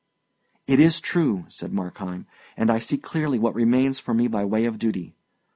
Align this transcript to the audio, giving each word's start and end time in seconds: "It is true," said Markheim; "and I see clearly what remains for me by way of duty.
"It 0.65 0.79
is 0.79 0.99
true," 0.99 1.45
said 1.47 1.71
Markheim; 1.71 2.25
"and 2.57 2.71
I 2.71 2.79
see 2.79 2.97
clearly 2.97 3.37
what 3.37 3.53
remains 3.53 3.99
for 3.99 4.15
me 4.15 4.27
by 4.27 4.43
way 4.43 4.65
of 4.65 4.79
duty. 4.79 5.13